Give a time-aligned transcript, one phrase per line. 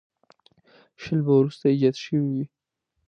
[1.01, 2.43] شل به وروسته ایجاد شوي وي.